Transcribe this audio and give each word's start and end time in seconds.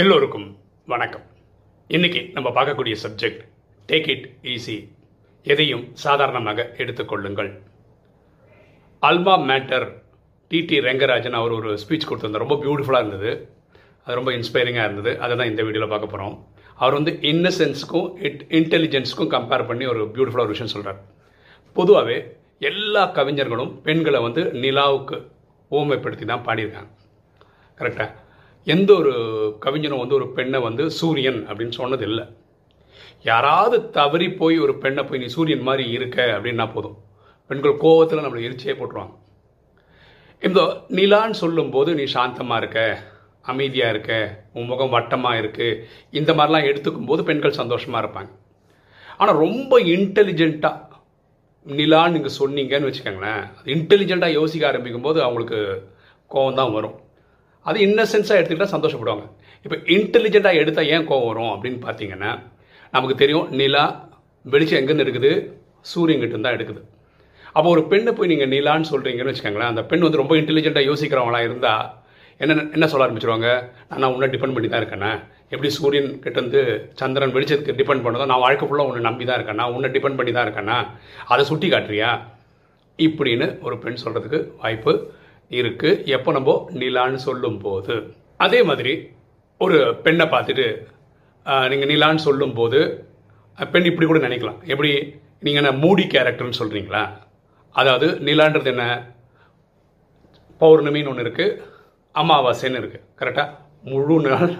எல்லோருக்கும் 0.00 0.44
வணக்கம். 0.92 1.22
இன்னைக்கு 1.90 2.20
நம்ம 2.34 2.48
பார்க்கக்கூடிய 2.56 2.96
சப்ஜெக்ட் 3.04 3.40
டேக் 3.88 4.08
இட் 4.14 4.26
ஈஸி 4.52 4.76
எதையும் 5.46 5.82
சாதாரணமாக 6.02 6.66
எடுத்துக்கொள்ளுங்கள் 6.82 7.48
அல்மா 9.02 9.34
மேட்டர் 9.48 9.86
டிடி 10.50 10.78
ரெங்கராஜன் 10.88 11.38
அவர் 11.38 11.54
ஒரு 11.56 11.72
ஸ்பீச் 11.82 12.06
கொடுத்துருந்தார். 12.10 12.44
ரொம்ப 12.44 12.58
பியூட்டிஃபுல்லாக 12.64 13.04
இருந்தது. 13.04 13.32
அது 14.06 14.18
ரொம்ப 14.20 14.32
இன்ஸ்பைரிங்காக 14.38 14.86
இருந்தது. 14.88 15.18
அதை 15.24 15.36
தான் 15.36 15.50
இந்த 15.52 15.64
வீடியோவில் 15.68 15.92
பார்க்க 15.94 16.12
போகிறோம் 16.14 16.36
அவர் 16.78 16.96
வந்து 16.98 17.14
இன்னசென்ஸுக்கும் 17.32 18.08
இட் 18.30 18.44
இன்டெலிஜென்ஸுக்கும் 18.60 19.32
கம்பேர் 19.34 19.66
பண்ணி 19.72 19.86
ஒரு 19.86 20.04
பியூட்டிஃபுல்லாக 20.14 20.48
ஒரு 20.48 20.56
விஷயம் 20.56 20.74
சொல்கிறார் 20.76 21.02
பொதுவாகவே 21.76 22.18
எல்லா 22.58 23.04
கவிஞர்களும் 23.18 23.74
பெண்களை 23.88 24.22
வந்து 24.28 24.44
நிலாவுக்கு 24.64 25.18
ஊமைப்படுத்தி 25.70 26.24
தான் 26.24 26.46
பாடியிருக்காங்க 26.48 26.92
கரெக்டாக 27.78 28.10
எந்த 28.72 28.90
ஒரு 29.00 29.12
கவிஞனும் 29.64 30.02
வந்து 30.02 30.18
ஒரு 30.18 30.26
பெண்ணை 30.36 30.58
வந்து 30.68 30.84
சூரியன் 31.00 31.40
அப்படின்னு 31.48 31.74
சொன்னது 31.80 32.04
இல்லை 32.10 32.24
யாராவது 33.30 33.76
தவறி 33.98 34.26
போய் 34.40 34.56
ஒரு 34.64 34.74
பெண்ணை 34.82 35.02
போய் 35.04 35.20
நீ 35.22 35.28
சூரியன் 35.36 35.64
மாதிரி 35.68 35.84
இருக்க 35.96 36.18
அப்படின்னா 36.36 36.66
போதும். 36.74 36.96
பெண்கள் 37.50 37.80
கோவத்தில் 37.84 38.24
நம்மளை 38.24 38.42
எரிச்சியே 38.48 38.74
போட்டுருவாங்க. 38.78 39.14
இந்த 40.42 40.60
நிலான்னு 40.98 41.36
சொல்லும்போது 41.42 41.90
நீ 42.00 42.04
சாந்தமாக 42.16 42.60
இருக்க 42.62 42.80
அமைதியாக 43.52 43.92
இருக்க 43.94 44.12
உன் 44.56 44.68
முகம் 44.70 44.92
வட்டமாக 44.94 45.40
இருக்குது 45.42 45.80
இந்த 46.18 46.30
மாதிரிலாம் 46.38 46.68
எடுத்துக்கும் 46.70 47.08
போது 47.10 47.22
பெண்கள் 47.28 47.58
சந்தோஷமாக 47.60 48.02
இருப்பாங்க. 48.02 48.30
ஆனால் 49.20 49.40
ரொம்ப 49.44 49.80
இன்டெலிஜென்ட்டாக 49.94 50.86
நிலான்னு 51.66 52.14
நீங்கள் 52.16 52.38
சொன்னீங்கன்னு 52.40 52.88
வச்சுக்கோங்களேன் 52.88 53.42
இன்டெலிஜென்ட்டாக 53.74 54.38
யோசிக்க 54.38 54.70
ஆரம்பிக்கும் 54.70 55.06
போது 55.06 55.18
அவங்களுக்கு 55.26 55.60
கோவம் 56.30 56.58
தான் 56.60 56.74
வரும். 56.76 56.96
அது 57.68 57.78
இன்னசென்ஸாக 57.86 58.38
எடுத்துக்கிட்டால் 58.38 58.74
சந்தோஷப்படுவாங்க. 58.74 59.24
இப்போ 59.64 59.76
இன்டெலிஜென்ட்டாக 59.96 60.60
எடுத்தால் 60.62 60.90
ஏன் 60.94 61.06
கோவம் 61.10 61.28
வரும் 61.30 61.52
அப்படின்னு 61.54 61.80
பார்த்தீங்கன்னா 61.86 62.30
நமக்கு 62.94 63.16
தெரியும் 63.22 63.48
நிலா 63.60 63.84
வெளிச்சம் 64.44 64.78
எங்கேருந்து 64.80 65.06
எடுக்குது? 65.06 65.32
சூரியன்கிட்ட 65.92 66.40
தான் 66.44 66.56
எடுக்குது. 66.58 66.80
அப்போ 67.56 67.68
ஒரு 67.74 67.82
பெண்ணை 67.90 68.12
போய் 68.16 68.30
நீங்கள் 68.32 68.52
நிலான்னு 68.54 68.90
சொல்கிறீங்கன்னு 68.92 69.32
வச்சுக்கோங்களேன் 69.32 69.72
அந்த 69.72 69.82
பெண் 69.90 70.04
வந்து 70.06 70.20
ரொம்ப 70.22 70.34
இன்டெலிஜென்ட்டாக 70.40 70.88
யோசிக்கிறவங்களா 70.90 71.40
இருந்தால் 71.48 71.84
என்ன 72.40 72.54
என்ன 72.76 72.86
சொல்ல 72.90 73.04
ஆரம்பிச்சிருவாங்க? 73.06 73.48
நான் 74.00 74.12
உன்னை 74.14 74.28
டிபெண்ட் 74.34 74.56
பண்ணி 74.56 74.68
தான் 74.72 74.82
இருக்கேண்ணே 74.82 75.12
எப்படி 75.54 75.68
சூரியன் 75.76 76.10
கிட்டேருந்து 76.24 76.60
சந்திரன் 77.00 77.32
வெளிச்சத்துக்கு 77.36 77.78
டிபெண்ட் 77.80 78.04
பண்ணதோ 78.04 78.26
நான் 78.32 78.42
வாழ்க்கை 78.44 78.66
ஃபுல்லாக 78.68 78.90
உன்னை 78.90 79.02
நம்பி 79.08 79.24
தான் 79.28 79.38
இருக்கேண்ணா 79.38 79.66
உன்னை 79.76 79.88
டிபெண்ட் 79.94 80.18
பண்ணி 80.18 80.32
தான் 80.36 80.46
இருக்கேன்னா 80.46 80.76
அதை 81.32 81.44
சுட்டி 81.50 81.68
காட்டுறியா 81.74 82.10
இப்படின்னு 82.98 83.46
ஒரு 83.66 83.76
பெண் 83.84 84.02
சொல்கிறதுக்கு 84.04 84.40
வாய்ப்பு 84.62 84.92
இருக்குது 85.56 86.00
எப்போ 86.16 86.30
நம்ம 86.36 86.54
நிலான்னு 86.82 87.20
சொல்லும்போது. 87.28 87.94
அதே 88.46 88.60
மாதிரி 88.70 88.92
ஒரு 89.64 89.78
பெண்ணை 90.06 90.26
பார்த்துட்டு 90.34 90.66
நீங்கள் 91.72 91.90
நிலான்னு 91.92 92.26
சொல்லும்போது 92.28 92.80
பெண் 93.74 93.88
இப்படி 93.90 94.06
கூட 94.08 94.20
நினைக்கலாம். 94.26 94.58
எப்படி? 94.72 94.90
நீங்கள் 95.44 95.62
என்ன 95.62 95.72
மூடி 95.84 96.04
கேரக்டர்னு 96.14 96.60
சொல்கிறீங்களா 96.60 97.02
அதாவது 97.80 98.06
நிலான்றது 98.28 98.70
என்ன? 98.74 98.84
பௌர்ணமின்னு 100.60 101.10
ஒன்று 101.12 101.24
இருக்குது 101.26 101.58
அமாவாசைன்னு 102.20 102.80
இருக்குது 102.82 103.04
கரெக்டாக 103.20 103.48
முழு 103.90 104.16
நாள் 104.26 104.52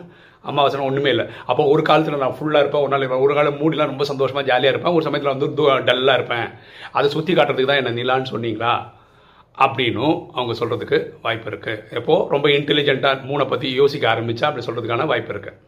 அமாவாசை 0.48 0.82
ஒன்றுமே 0.88 1.10
இல்லை. 1.14 1.24
அப்போ 1.50 1.62
ஒரு 1.72 1.82
காலத்தில் 1.88 2.22
நான் 2.24 2.36
ஃபுல்லாக 2.38 2.62
இருப்பேன். 2.62 2.82
ஒரு 2.84 2.92
நாள் 2.92 3.02
இருப்பேன். 3.02 3.24
ஒரு 3.24 3.32
காலம் 3.38 3.58
மூடிலாம் 3.62 3.90
ரொம்ப 3.92 4.04
சந்தோஷமாக 4.10 4.46
ஜாலியாக 4.50 4.72
இருப்பேன். 4.72 4.94
ஒரு 4.96 5.04
சமயத்தில் 5.06 5.34
வந்து 5.34 5.48
டல்லாக 5.88 6.18
இருப்பேன். 6.18 6.46
அதை 6.98 7.06
சுற்றி 7.14 7.32
காட்டுறதுக்கு 7.38 7.70
தான் 7.70 7.82
என்ன 7.82 7.94
நிலான்னு 8.00 8.32
சொன்னீங்களா? 8.34 8.74
அப்படின்னும் 9.58 10.16
அவங்க 10.34 10.52
சொல்கிறதுக்கு 10.52 10.96
வாய்ப்பு 11.22 11.50
இருக்குது 11.50 11.82
எப்போது 11.90 12.28
ரொம்ப 12.28 12.48
இன்டெலிஜென்ட்டாக 12.48 13.24
மூணை 13.24 13.44
பற்றி 13.46 13.68
யோசிக்க 13.74 14.06
ஆரம்பித்தா 14.08 14.48
அப்படி 14.48 14.66
சொல்கிறதுக்கான 14.66 15.06
வாய்ப்பு 15.06 15.32
இருக்குது 15.34 15.58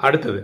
அடுத்தது 0.00 0.40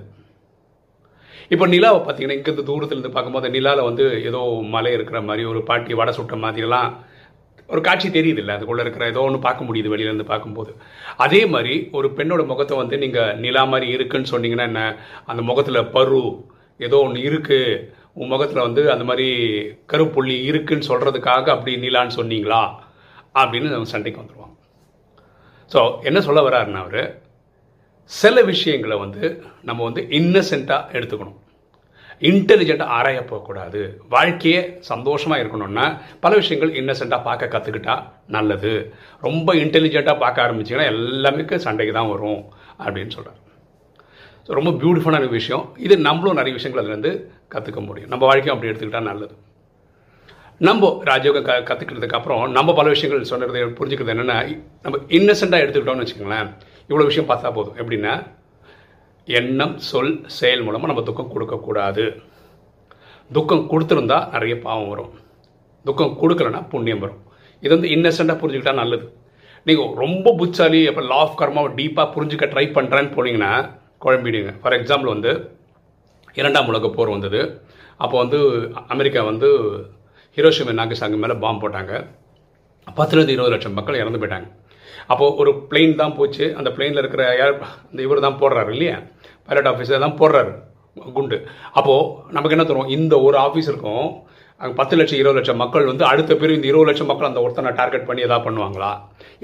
இப்போ 1.50 1.66
நிலாவை 1.66 1.98
பார்த்தீங்கன்னா 2.00 2.36
இங்கேருந்து 2.36 2.68
தூரத்துலேருந்து 2.68 3.14
பார்க்கும்போது 3.14 3.48
நிலாவில் 3.48 3.88
வந்து 3.88 4.04
ஏதோ 4.28 4.40
மலை 4.74 4.92
இருக்கிற 4.92 5.20
மாதிரி 5.20 5.44
ஒரு 5.44 5.62
பாட்டி 5.62 5.94
வடை 5.94 6.12
சுட்ட 6.12 6.36
மாதிரிலாம் 6.36 6.90
ஒரு 7.68 7.80
காட்சி 7.80 8.08
தெரியுது 8.08 8.36
இல்லை 8.36 8.54
அதுக்குள்ளே 8.54 8.82
இருக்கிற 8.82 9.04
ஏதோ 9.06 9.20
ஒன்று 9.20 9.38
பார்க்க 9.38 9.64
முடியுது 9.64 9.92
வெளியிலேருந்து 9.92 10.24
பார்க்கும்போது. 10.24 10.70
அதே 11.16 11.46
மாதிரி 11.46 11.74
ஒரு 11.92 12.08
பெண்ணோட 12.16 12.46
முகத்தை 12.46 12.76
வந்து 12.76 12.96
நீங்கள் 12.98 13.36
நிலா 13.36 13.64
மாதிரி 13.64 13.86
இருக்குன்னு 13.88 14.32
சொன்னீங்கன்னா 14.32 14.62
என்ன? 14.62 14.82
அந்த 15.26 15.42
முகத்தில் 15.42 15.88
பரு 15.88 16.20
ஏதோ 16.80 16.98
ஒன்று 16.98 17.20
இருக்குது 17.30 17.78
உன் 18.12 18.28
முகத்தில் 18.28 18.62
வந்து 18.62 18.90
அந்த 18.90 19.04
மாதிரி 19.04 19.28
கருப்புள்ளி 19.92 20.42
இருக்குன்னு 20.42 20.88
சொல்கிறதுக்காக 20.88 21.44
அப்படி 21.54 21.76
நிலான்னு 21.76 22.16
சொன்னீங்களா? 22.16 22.62
அப்படின்னு 23.34 23.68
நம்ம 23.68 23.84
சண்டைக்கு 23.84 24.22
வந்துடுவாங்க 24.22 24.56
ஸோ 25.72 26.02
என்ன 26.02 26.20
சொல்ல 26.20 26.40
வர்றாருன்னா 26.40 26.80
அவர் 26.86 27.20
சில 28.04 28.42
விஷயங்களை 28.42 28.96
வந்து 28.98 29.42
நம்ம 29.62 29.84
வந்து 29.84 30.02
இன்னசென்ட்டாக 30.02 30.92
எடுத்துக்கணும். 30.92 31.38
இன்டெலிஜென்ட்டாக 32.20 32.94
ஆராய 32.96 33.24
போகக்கூடாது. 33.24 34.00
வாழ்க்கையே 34.08 34.76
சந்தோஷமாக 34.78 35.42
இருக்கணும்னா 35.42 35.86
பல 36.20 36.34
விஷயங்கள் 36.34 36.72
இன்னசென்ட்டாக 36.80 37.22
பார்க்க 37.22 37.58
கற்றுக்கிட்டா 37.58 37.94
நல்லது. 38.26 38.94
ரொம்ப 39.20 39.54
இன்டெலிஜென்ட்டாக 39.54 40.18
பார்க்க 40.18 40.46
ஆரம்பிச்சிங்கன்னா 40.46 40.90
எல்லாமே 40.94 41.58
சண்டைக்கு 41.66 41.94
தான் 41.94 42.12
வரும் 42.14 42.42
அப்படின்னு 42.84 43.14
சொல்கிறார் 43.16 43.40
ஸோ 44.46 44.50
ரொம்ப 44.58 44.70
பியூட்டிஃபுல்லான 44.82 45.26
விஷயம். 45.38 45.64
இது 45.86 45.94
நம்மளும் 46.08 46.38
நிறைய 46.40 46.52
விஷயங்கள் 46.58 46.82
அதுலேருந்து 46.82 47.12
கற்றுக்க 47.54 47.80
முடியும். 47.88 48.10
நம்ம 48.12 48.22
வாழ்க்கையும் 48.28 48.54
அப்படி 48.54 48.70
எடுத்துக்கிட்டால் 48.70 49.10
நல்லது. 49.10 49.34
நம்ம 50.68 50.88
ராஜயோகம் 51.10 51.46
க 51.46 51.52
கற்றுக்கிறதுக்கு 51.68 52.16
அப்புறம் 52.18 52.42
நம்ம 52.56 52.72
பல 52.78 52.88
விஷயங்கள் 52.94 53.30
சொன்னதை 53.30 53.62
புரிஞ்சுக்கிறது 53.78 54.12
என்னென்னா 54.14 54.36
நம்ம 54.84 54.98
இன்னசென்ட்டாக 55.18 55.64
எடுத்துக்கிட்டோம்னு 55.64 56.04
வச்சுக்கோங்களேன் 56.04 56.50
இவ்வளோ 56.90 57.06
விஷயம் 57.10 57.28
பார்த்தா 57.30 57.50
போதும். 57.56 57.78
எப்படின்னா 57.80 58.14
எண்ணம் 59.28 59.74
சொல் 59.88 60.14
செயல் 60.36 60.64
மூலமாக 60.66 60.90
நம்ம 60.90 61.04
துக்கம் 61.08 61.32
கொடுக்கக்கூடாது 61.34 62.04
துக்கம் 63.36 63.66
கொடுத்துருந்தா 63.72 64.18
நிறைய 64.34 64.54
பாவம் 64.64 64.90
வரும். 64.92 65.12
துக்கம் 65.88 66.16
கொடுக்கலன்னா 66.22 66.62
புண்ணியம் 66.72 67.02
வரும். 67.04 67.20
இது 67.62 67.72
வந்து 67.76 67.92
இன்னசென்ட்டாக 67.96 68.40
புரிஞ்சுக்கிட்டா 68.40 68.74
நல்லது. 68.82 69.06
நீங்கள் 69.68 69.92
ரொம்ப 70.02 70.28
புச்சாலி 70.40 70.80
அப்போ 70.90 71.02
லா 71.12 71.20
ஆஃப் 71.26 71.38
கர்மாவை 71.40 71.70
டீப்பாக 71.78 72.08
புரிஞ்சுக்க 72.14 72.46
ட்ரை 72.54 72.66
பண்ணுறேன்னு 72.78 73.14
போனீங்கன்னா 73.16 73.52
குழம்பிடுங்க. 74.04 74.52
ஃபார் 74.62 74.76
எக்ஸாம்பிள் 74.78 75.12
வந்து 75.14 75.32
இரண்டாம் 76.40 76.70
உலக 76.72 76.88
போர் 76.96 77.14
வந்தது. 77.16 77.40
அப்போ 78.04 78.16
வந்து 78.22 78.38
அமெரிக்கா 78.94 79.20
வந்து 79.30 79.48
ஹிரோஷிமா 80.36 80.72
நாகசாங்க 80.80 81.16
மேலே 81.22 81.34
பாம்பு 81.44 81.62
போட்டாங்க. 81.62 81.92
பத்துலேருந்து 82.98 83.34
இருபது 83.36 83.54
லட்சம் 83.54 83.76
மக்கள் 83.78 84.00
இறந்து 84.02 84.20
போயிட்டாங்க. 84.20 84.48
அப்போது 85.12 85.36
ஒரு 85.42 85.50
பிளெயின் 85.70 86.00
தான் 86.00 86.16
போச்சு. 86.18 86.44
அந்த 86.58 86.68
பிளெயினில் 86.76 87.02
இருக்கிற 87.02 87.22
ஏர் 87.42 87.54
இந்த 87.90 88.00
இவர் 88.06 88.26
தான் 88.26 88.38
போடுறாரு 88.42 88.70
இல்லையா? 88.74 88.96
பைலட் 89.48 89.70
ஆஃபீஸர் 89.70 90.04
தான் 90.06 90.18
போடுறாரு 90.20 90.52
குண்டு. 91.16 91.38
அப்போது 91.78 92.32
நமக்கு 92.36 92.54
என்ன 92.56 92.66
தரும் 92.70 92.92
இந்த 92.96 93.14
ஒரு 93.26 93.36
ஆஃபீஸருக்கும் 93.46 94.06
அங்கே 94.60 94.74
பத்து 94.80 94.94
லட்சம் 94.98 95.20
இருபது 95.20 95.38
லட்சம் 95.38 95.60
மக்கள் 95.62 95.88
வந்து 95.90 96.04
அடுத்த 96.10 96.32
பேர் 96.40 96.56
இந்த 96.56 96.66
இருபது 96.70 96.88
லட்சம் 96.88 97.08
மக்கள் 97.10 97.28
அந்த 97.30 97.40
ஒருத்தனை 97.44 97.70
டார்கெட் 97.78 98.08
பண்ணி 98.08 98.26
எதாவது 98.26 98.46
பண்ணுவாங்களா? 98.46 98.90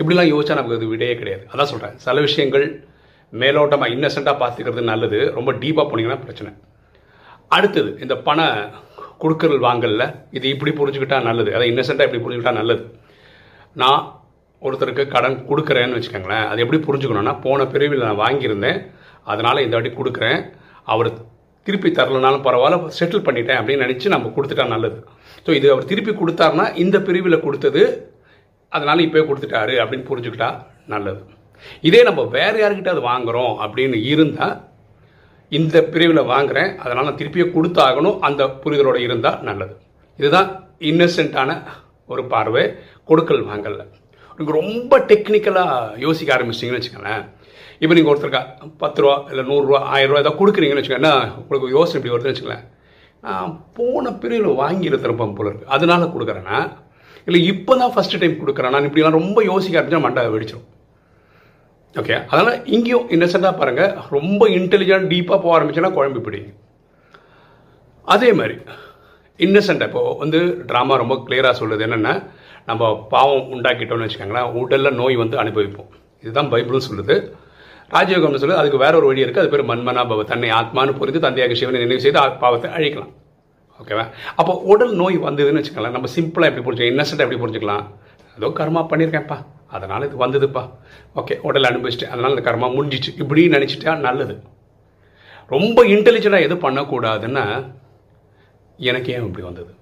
இப்படிலாம் 0.00 0.30
யோசிச்சா 0.32 0.58
நமக்கு 0.58 0.78
இது 0.80 0.92
விடையே 0.92 1.14
கிடையாது. 1.20 1.44
அதான் 1.52 1.70
சொல்கிறேன் 1.72 1.96
சில 2.04 2.20
விஷயங்கள் 2.26 2.66
மேலோட்டமாக 3.32 3.94
இன்னசென்ட்டாக 3.94 4.36
பார்த்துக்கிறது 4.42 4.84
நல்லது. 4.92 5.18
ரொம்ப 5.38 5.50
டீப்பாக 5.62 5.86
போனீங்கன்னா 5.90 6.20
பிரச்சனை. 6.26 6.50
அடுத்தது 7.56 7.90
இந்த 8.04 8.14
பண 8.28 8.40
கொடுக்கல் 9.22 9.58
வாங்கல 9.66 10.04
இது 10.38 10.46
இப்படி 10.54 10.72
புரிஞ்சுக்கிட்டா 10.80 11.18
நல்லது. 11.28 11.50
அதை 11.56 11.66
இன்னசென்ட்டாக 11.72 12.08
இப்படி 12.08 12.22
புரிஞ்சுக்கிட்டா 12.24 12.58
நல்லது. 12.60 12.82
நான் 13.82 14.02
ஒருத்தருக்கு 14.66 15.04
கடன் 15.14 15.36
கொடுக்குறேன்னு 15.48 15.96
வச்சுக்கோங்களேன். 15.96 16.46
அது 16.50 16.62
எப்படி 16.64 16.78
புரிஞ்சுக்கணும்னா 16.86 17.34
போன 17.46 17.66
பிரிவில் 17.72 18.06
நான் 18.08 18.22
வாங்கியிருந்தேன். 18.24 18.78
அதனால் 19.32 19.64
இந்த 19.64 19.74
வாட்டி 19.76 19.92
கொடுக்குறேன். 19.98 20.40
அவர் 20.92 21.10
திருப்பி 21.66 21.88
தரலனாலும் 21.96 22.44
பரவாயில்ல 22.46 22.76
செட்டில் 22.98 23.26
பண்ணிட்டேன் 23.26 23.58
அப்படின்னு 23.60 23.84
நினச்சி 23.86 24.12
நம்ம 24.14 24.30
கொடுத்துட்டா 24.36 24.66
நல்லது. 24.74 24.98
ஸோ 25.46 25.50
இது 25.58 25.66
அவர் 25.74 25.90
திருப்பி 25.90 26.12
கொடுத்தாருன்னா 26.20 26.66
இந்த 26.84 26.96
பிரிவில் 27.08 27.44
கொடுத்தது 27.46 27.82
அதனால் 28.76 29.04
இப்போயே 29.06 29.24
கொடுத்துட்டாரு 29.28 29.74
அப்படின்னு 29.82 30.08
புரிஞ்சுக்கிட்டா 30.10 30.48
நல்லது. 30.94 31.20
இதே 31.88 32.00
நம்ம 32.08 32.22
வேறு 32.36 32.58
யாருக்கிட்ட 32.62 32.94
அது 32.94 33.04
வாங்குறோம் 33.12 33.52
அப்படின்னு 33.64 33.98
இருந்தால் 34.12 34.56
இந்த 35.58 35.76
பிரிவில் 35.92 36.30
வாங்குறேன் 36.32 36.70
அதனால் 36.82 37.06
நான் 37.08 37.20
திருப்பியே 37.20 37.46
கொடுத்தாகணும் 37.54 38.18
அந்த 38.28 38.42
புரிதலோடு 38.62 39.00
இருந்தால் 39.06 39.38
நல்லது. 39.48 39.74
இதுதான் 40.18 40.48
இன்னசென்ட்டான 40.90 41.50
ஒரு 42.12 42.22
பார்வை 42.32 42.64
கொடுக்கல் 43.10 43.48
வாங்கல 43.50 43.84
நீங்கள் 44.38 44.58
ரொம்ப 44.60 44.98
டெக்னிக்கலாக 45.10 45.98
யோசிக்க 46.06 46.34
ஆரம்பிச்சிட்டிங்கன்னு 46.34 46.80
வச்சுக்கோங்களேன். 46.80 47.24
இப்போ 47.82 47.94
நீங்கள் 47.96 48.12
ஒருத்தருக்கா 48.12 48.42
பத்து 48.82 49.00
ரூபா 49.02 49.14
இல்லை 49.30 49.44
நூறுரூவா 49.50 49.80
ஆயிரம் 49.94 50.10
ரூபா 50.10 50.22
ஏதாவது 50.22 50.38
கொடுக்குறீங்கன்னு 50.40 50.82
வச்சுக்கோங்க 50.82 51.12
உங்களுக்கு 51.40 51.74
யோசனை 51.76 51.96
இப்படி 51.98 52.14
வருதுன்னு 52.14 52.32
வச்சுக்கோங்களேன். 52.32 52.66
நான் 53.26 53.54
போன 53.78 54.12
பிரிவில் 54.22 54.58
வாங்கியிருக்கிறப்ப 54.62 55.32
போல 55.38 55.50
இருக்குது 55.50 55.72
அதனால 55.76 56.10
கொடுக்குறேன்னா 56.14 56.58
இல்லை 57.28 57.40
இப்போ 57.52 57.72
தான் 57.80 57.94
ஃபஸ்ட்டு 57.94 58.20
டைம் 58.20 58.40
கொடுக்குறேன்? 58.42 58.74
நான் 58.74 58.86
இப்படிலாம் 58.88 59.18
ரொம்ப 59.20 59.38
யோசிக்க 59.52 59.78
ஆரம்பிச்சா 59.78 60.04
மண்டை 60.06 60.22
வெடிச்சிடும் 60.34 60.66
ஓகே 61.94 62.16
அதனால் 62.30 62.58
இங்கேயும் 62.74 63.06
இன்னசென்ட்டாக 63.16 63.54
பாருங்கள் 63.60 63.94
ரொம்ப 64.16 64.42
இன்டெலிஜென்ட் 64.58 65.10
டீப்பாக 65.12 65.38
போக 65.44 65.52
ஆரம்பிச்சுன்னா 65.56 65.92
குழம்பு 65.96 66.20
பிடிங்க 66.26 66.50
அதே 68.14 68.30
மாதிரி 68.40 68.56
இன்னசென்ட் 69.40 69.84
இப்போ 69.86 70.02
வந்து 70.22 70.38
ட்ராமா 70.68 70.94
ரொம்ப 71.02 71.14
கிளியராக 71.26 71.54
சொல்லுது 71.60 71.84
என்னென்னா 71.86 72.14
நம்ம 72.68 72.88
பாவம் 73.12 73.50
உண்டாக்கிட்டோம்னு 73.54 74.06
வச்சுக்கோங்களேன் 74.06 74.48
உடலில் 74.60 74.96
நோய் 75.00 75.16
வந்து 75.20 75.36
அனுபவிப்போம். 75.42 75.90
இதுதான் 76.22 76.50
பைபிளும் 76.52 76.86
சொல்லுது. 76.88 77.14
ராஜயோகம்னு 77.94 78.40
சொல்லுது 78.42 78.60
அதுக்கு 78.62 78.82
வேற 78.84 78.94
ஒரு 79.00 79.06
வழி 79.10 79.24
இருக்குது 79.24 79.42
அது 79.42 79.52
பேர் 79.52 79.68
மன்மனாபவ 79.70 80.24
தன்னை 80.32 80.48
ஆத்மானு 80.60 80.98
புரிந்து 80.98 81.20
தந்தையாக 81.26 81.56
சிவனை 81.60 81.80
நினைவு 81.84 82.04
செய்து 82.06 82.24
பாவத்தை 82.42 82.70
அழிக்கலாம். 82.78 83.12
ஓகேவா 83.80 84.04
அப்போ 84.40 84.54
உடல் 84.72 84.94
நோய் 85.02 85.16
வந்ததுன்னு 85.28 85.60
வச்சுக்கலாம் 85.60 85.96
நம்ம 85.96 86.10
சிம்பிளாக 86.16 86.50
எப்படி 86.50 86.64
புரிஞ்சுக்கலாம் 86.66 86.94
இன்னசென்ட்டாக 86.94 87.26
எப்படி 87.26 87.42
புரிஞ்சுக்கலாம்? 87.44 87.84
ஏதோ 88.38 88.50
கர்மா 88.60 88.82
பண்ணியிருக்கேன்ப்பா 88.90 89.38
அதனால் 89.74 90.06
இது 90.08 90.16
வந்ததுப்பா. 90.24 90.62
ஓகே 91.20 91.34
உடல் 91.48 91.68
அனுபவிச்சிட்டு 91.70 92.12
அதனால் 92.12 92.34
இந்த 92.34 92.44
கர்மா 92.50 92.68
முடிஞ்சிச்சு. 92.76 93.10
இப்படின்னு 93.22 93.56
நினச்சிட்டா 93.56 93.94
நல்லது. 94.06 94.36
ரொம்ப 95.54 95.84
இன்டெலிஜென்ட்டாக 95.94 96.46
எது 96.46 96.54
பண்ணக்கூடாதுன்னா 96.54 97.44
எனக்கு 98.78 99.12
ஏன் 99.12 99.26
இப்படி 99.28 99.44
வந்தது? 99.46 99.72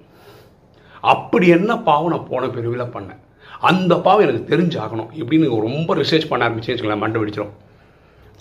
அப்படி 1.15 1.47
என்ன 1.57 1.73
பாவம் 1.89 2.13
நான் 2.13 2.29
போன 2.31 2.47
பிரிவில் 2.47 2.93
பண்ணேன்? 2.97 3.21
அந்த 3.61 3.93
பாவம் 4.07 4.25
எனக்கு 4.27 4.51
தெரிஞ்சாகணும். 4.53 5.11
இப்படின்னு 5.21 5.49
ரொம்ப 5.69 5.95
ரிசர்ச் 5.95 6.31
பண்ண 6.31 6.49
ஆரம்பிச்சு 6.49 6.71
வச்சுக்கலாம் 6.73 7.05
மண்டை 7.05 7.21
வெடிச்சிடும் 7.23 7.55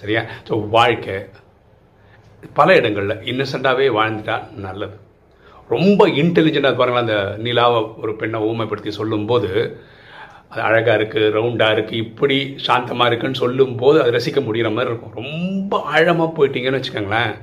சரியா? 0.01 0.21
ஸோ 0.47 0.53
வாழ்க்கை 0.69 1.17
பல 2.53 2.75
இடங்களில் 2.75 3.21
இன்னசென்ட்டாகவே 3.31 3.87
வாழ்ந்துட்டா 3.97 4.37
நல்லது. 4.65 4.95
ரொம்ப 5.73 6.07
இன்டெலிஜென்ட்டாக 6.21 6.77
பாருங்களேன் 6.79 7.05
அந்த 7.05 7.17
நிலாவை 7.45 7.79
ஒரு 8.01 8.15
பெண்ணை 8.15 8.39
ஊமைப்படுத்தி 8.49 8.91
சொல்லும்போது 8.99 9.51
அது 10.51 10.61
அழகாக 10.67 10.97
இருக்குது 10.99 11.31
ரவுண்டாக 11.37 11.75
இருக்குது 11.75 12.01
இப்படி 12.05 12.37
சாந்தமாக 12.67 13.09
இருக்குன்னு 13.09 13.41
சொல்லும்போது 13.43 13.97
அது 14.03 14.15
ரசிக்க 14.17 14.41
முடிகிற 14.47 14.69
மாதிரி 14.77 14.91
இருக்கும். 14.91 15.15
ரொம்ப 15.21 15.81
ஆழமாக 15.93 16.29
போயிட்டீங்கன்னு 16.37 16.79
வச்சுக்கோங்களேன் 16.79 17.33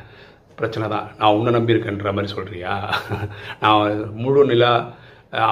பிரச்சனை 0.61 0.87
தான். 0.95 1.07
நான் 1.21 1.37
உன்னை 1.37 1.53
நம்பியிருக்கேன்ற 1.59 2.11
மாதிரி 2.17 2.35
சொல்கிறியா 2.37 2.75
நான் 3.63 4.03
முழு 4.23 4.43
நிலா 4.51 4.73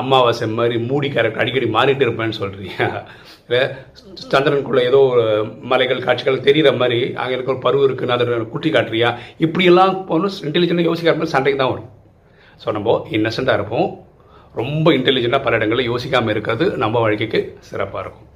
அமாவாசை 0.00 0.46
மாதிரி 0.58 0.76
மூடி 0.88 1.08
கேரக்டர் 1.12 1.42
அடிக்கடி 1.42 1.68
மாறிட்டு 1.76 2.04
இருப்பேன்னு 2.06 2.38
சொல்கிறியா 2.40 2.86
இல்லை 3.44 3.60
சந்திரனுக்குள்ள 4.32 4.80
ஏதோ 4.88 4.98
ஒரு 5.12 5.22
மலைகள் 5.70 6.04
காட்சிகள் 6.06 6.44
தெரிகிற 6.48 6.70
மாதிரி 6.80 6.98
அங்கே 7.22 7.34
இருக்க 7.36 7.54
ஒரு 7.54 7.64
பருவம் 7.64 7.86
இருக்குன்னு 7.88 8.16
அதை 8.16 8.36
குட்டி 8.52 8.70
காட்டுறியா? 8.74 9.10
இப்படியெல்லாம் 9.46 9.94
போகணும் 10.10 10.36
இன்டெலிஜென்ட்டாக 10.48 10.90
யோசிக்கிற 10.90 11.14
மாதிரி 11.16 11.34
சண்டைக்கு 11.34 11.60
தான் 11.62 11.72
வரும். 11.72 11.90
ஸோ 12.62 12.74
நம்ம 12.76 12.96
இன்னசென்ட்டாக 13.18 13.58
இருப்போம். 13.60 13.88
ரொம்ப 14.54 14.92
இன்டெலிஜெண்டாக 14.92 15.42
பல 15.42 15.56
இடங்களில் 15.56 15.90
யோசிக்காமல் 15.90 16.32
இருக்கிறது 16.34 16.76
நம்ம 16.76 16.98
வாழ்க்கைக்கு 16.98 17.40
சிறப்பாக 17.60 18.02
இருக்கும். 18.04 18.28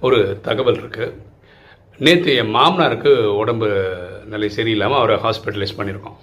ஒரு 0.00 0.40
தகவல் 0.42 0.80
இருக்குது 0.82 1.12
நேற்று 1.98 2.36
என் 2.36 2.54
மாமனாருக்கு 2.54 3.12
உடம்பு 3.42 3.68
நிலை 4.24 4.50
சரியில்லாமல் 4.56 5.00
அவரை 5.02 5.16
ஹாஸ்பிட்டலைஸ் 5.16 5.76
பண்ணியிருக்கோம் 5.76 6.18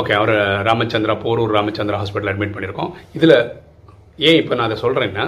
ஓகே 0.00 0.12
அவரை 0.12 0.36
ராமச்சந்திரா 0.68 1.14
போரூர் 1.24 1.54
ராமச்சந்திரா 1.58 2.00
ஹாஸ்பிட்டல் 2.02 2.32
அட்மிட் 2.32 2.54
பண்ணியிருக்கோம் 2.54 2.92
இதில் 3.12 3.36
ஏன் 4.28 4.38
இப்போ 4.40 4.54
நான் 4.54 4.68
அதை 4.70 4.78
சொல்கிறேன்னா 4.82 5.24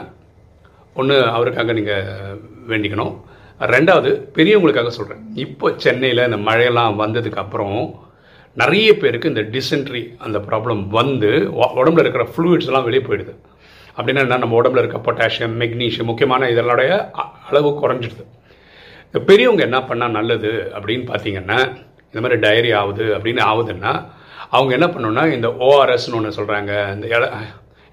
ஒன்று 0.94 1.16
அவருக்காக 1.36 1.72
நீங்கள் 1.72 2.38
வேண்டிக்கணும். 2.68 3.14
ரெண்டாவது 3.60 4.10
பெரியவங்களுக்காக 4.36 4.90
சொல்கிறேன் 4.96 5.22
இப்போ 5.34 5.72
சென்னையில் 5.76 6.24
இந்த 6.24 6.38
மழையெல்லாம் 6.48 6.98
வந்ததுக்கு 7.02 7.42
அப்புறம் 7.44 7.78
நிறைய 8.60 8.88
பேருக்கு 8.96 9.32
இந்த 9.32 9.42
டிசென்ட்ரி 9.54 10.02
அந்த 10.24 10.38
ப்ராப்ளம் 10.48 10.82
வந்து 10.98 11.30
உடம்புல 11.80 12.02
இருக்கிற 12.04 12.24
ஃப்ளூயிட்ஸ் 12.32 12.68
எல்லாம் 12.70 12.86
வெளியே 12.88 13.02
போயிடுது. 13.06 13.32
அப்படின்னா 13.96 14.22
என்ன? 14.24 14.36
நம்ம 14.42 14.60
உடம்புல 14.60 14.82
இருக்க 14.82 14.98
பொட்டாசியம் 15.06 15.56
மெக்னீஷியம் 15.62 16.10
முக்கியமான 16.10 16.48
இதனுடைய 16.54 16.90
அளவு 17.48 17.70
குறைஞ்சிடுது. 17.82 18.24
இந்த 19.06 19.20
பெரியவங்க 19.30 19.62
என்ன 19.68 19.78
பண்ணால் 19.88 20.16
நல்லது 20.18 20.50
அப்படின்னு 20.78 21.04
பார்த்தீங்கன்னா 21.10 21.58
இந்த 22.12 22.20
மாதிரி 22.22 22.40
டயரி 22.44 22.70
ஆகுது 22.80 23.04
அப்படின்னு 23.16 23.42
ஆகுதுன்னா 23.50 23.92
அவங்க 24.56 24.72
என்ன 24.78 24.86
பண்ணணும்னா 24.94 25.24
இந்த 25.34 25.48
ஓஆர்எஸ்னு 25.66 26.18
ஒன்று 26.18 26.38
சொல்கிறாங்க 26.38 26.72
இந்த 26.94 27.06
எல 27.16 27.30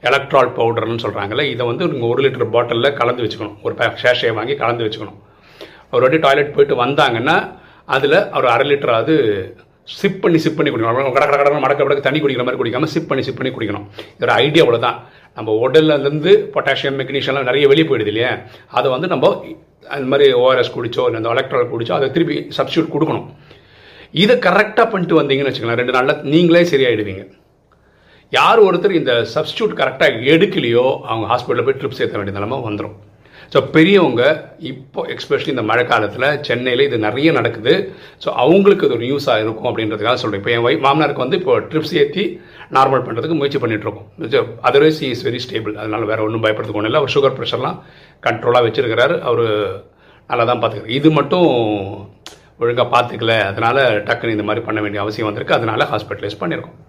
எலக்ட்ரால் 0.10 0.56
பவுடர்னு 0.60 1.04
சொல்கிறாங்கல்ல 1.06 1.44
இதை 1.54 1.64
வந்து 1.66 1.88
நீங்கள் 1.88 2.10
ஒரு 2.10 2.22
லிட்டர் 2.24 2.54
பாட்டிலில் 2.56 2.98
கலந்து 3.00 3.24
வச்சுக்கணும். 3.24 3.58
ஒரு 3.64 3.74
பே 3.80 3.86
ஷேஷையை 4.04 4.34
வாங்கி 4.38 4.56
கலந்து 4.62 4.86
வச்சுக்கணும். 4.86 5.20
ஒரு 5.92 6.02
வாட்டி 6.02 6.20
டாய்லெட் 6.26 6.56
போயிட்டு 6.56 6.78
வந்தாங்கன்னா 6.86 7.36
அதில் 7.96 8.18
ஒரு 8.38 8.48
அரை 8.54 8.66
லிட்டராவது 8.72 9.16
சிப் 10.00 10.20
பண்ணி 10.24 10.40
சிப் 10.44 10.58
பண்ணி 10.58 10.72
குடிக்கணும். 10.72 11.14
கட 11.18 11.26
கட 11.32 11.38
கடை 11.42 11.62
மடக்க 11.64 11.86
மடக்க 11.86 12.04
தண்ணி 12.08 12.20
குடிக்கிற 12.24 12.44
மாதிரி 12.48 12.60
குடிக்காமல் 12.62 12.92
சிப் 12.94 13.10
பண்ணி 13.10 13.24
சிப் 13.28 13.40
பண்ணி 13.40 13.52
குடிக்கணும். 13.56 13.86
இதோட 14.18 14.32
ஐடியா 14.46 14.64
அவ்வளோதான் 14.66 14.98
நம்ம 15.38 15.56
உடல்லேருந்து 15.66 16.32
பொட்டாசியம் 16.54 16.98
மெக்னீஷியம்லாம் 17.02 17.50
நிறைய 17.50 17.66
வெளியே 17.72 17.88
போயிடுது 17.90 18.12
இல்லையா? 18.14 18.32
அதை 18.78 18.88
வந்து 18.96 19.10
நம்ம 19.14 19.34
அந்த 19.96 20.06
மாதிரி 20.14 20.26
ஓஆர்எஸ் 20.44 20.74
குடிச்சோ 20.78 21.04
இல்லை 21.08 21.20
இந்த 21.22 21.30
எலக்ட்ரால் 21.36 21.72
குடிச்சோ 21.74 21.94
அதை 22.00 22.10
திருப்பி 22.16 22.38
சப்ஸ்டியூட் 22.58 22.94
கொடுக்கணும். 22.96 23.28
இதை 24.24 24.36
கரெக்டாக 24.48 24.88
பண்ணிட்டு 24.94 25.20
வந்தீங்கன்னு 25.22 25.52
வச்சுக்கலாம் 25.52 25.80
ரெண்டு 25.82 25.96
நாளில் 25.98 26.20
நீங்களே 26.34 26.64
சரியாயிடுவீங்க. 26.74 27.24
யார் 28.38 28.60
ஒருத்தர் 28.66 29.00
இந்த 29.00 29.14
சப்ஸ்டியூட் 29.36 29.80
கரெக்டாக 29.80 30.20
எடுக்கலையோ 30.34 30.86
அவங்க 31.10 31.26
ஹாஸ்பிட்டலில் 31.32 31.68
போய் 31.70 31.80
ட்ரிப் 31.80 31.98
சேர்த்த 32.00 32.20
வேண்டிய 32.20 32.36
நிலமை 32.40 32.58
வந்துடும் 32.68 32.98
ஸோ 33.54 33.60
பெரியவங்க 33.76 34.24
இப்போ 34.70 35.02
எக்ஸ்பெஷலி 35.14 35.52
இந்த 35.54 35.64
மழை 35.70 35.84
காலத்தில் 35.92 36.28
சென்னையில் 36.48 36.84
இது 36.88 36.98
நிறைய 37.06 37.30
நடக்குது. 37.38 37.74
ஸோ 38.24 38.28
அவங்களுக்கு 38.44 38.86
இது 38.88 38.96
ஒரு 38.98 39.06
நியூஸாக 39.08 39.44
இருக்கும் 39.44 39.70
அப்படின்றதுக்காக 39.70 40.20
சொல்கிறேன் 40.22 40.42
இப்போ 40.42 40.52
என் 40.56 40.64
வை 40.66 40.74
மாமனாருக்கு 40.86 41.24
வந்து 41.26 41.40
இப்போ 41.42 41.54
ட்ரிப்ஸ் 41.72 41.94
ஏற்றி 42.02 42.24
நார்மல் 42.78 43.04
பண்ணுறதுக்கு 43.08 43.38
முயற்சி 43.40 43.60
பண்ணிகிட்ருக்கோம் 43.64 44.08
அதர்வைஸ் 44.70 45.02
இஸ் 45.10 45.24
வெரி 45.28 45.42
ஸ்டேபிள் 45.46 45.76
அதனால் 45.82 46.08
வேறு 46.12 46.26
ஒன்றும் 46.28 46.46
பயப்படுறதுக்கு 46.46 46.80
ஒன்றும் 46.82 46.92
இல்லை. 46.92 47.02
அவர் 47.04 47.14
சுகர் 47.16 47.36
ப்ரெஷர்லாம் 47.40 47.78
கண்ட்ரோலாக 48.28 48.66
வச்சுருக்கிறாரு. 48.68 49.18
அவர் 49.32 49.44
நல்லா 50.30 50.46
தான் 50.52 50.62
பார்த்துக்கிறார். 50.64 50.96
இது 51.00 51.12
மட்டும் 51.20 51.50
ஒழுங்காக 52.64 52.88
பார்த்துக்கல. 52.96 53.36
அதனால் 53.52 53.82
டக்குன்னு 54.08 54.38
இந்த 54.38 54.48
மாதிரி 54.50 54.64
பண்ண 54.70 54.80
வேண்டிய 54.86 55.02
அவசியம் 55.06 55.30
வந்திருக்கு. 55.32 55.58
அதனால் 55.60 55.90
ஹாஸ்பிட்டலைஸ் 55.94 56.42
பண்ணியிருக்கோம். 56.44 56.80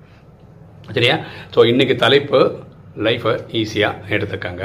சரியா? 0.97 1.19
ஸோ 1.57 1.61
இன்றைக்கி 1.73 1.97
தலைப்பு 2.07 2.41
லைஃப்பை 3.09 3.35
ஈஸியாக 3.63 4.15
எடுத்துக்கங்க. 4.17 4.65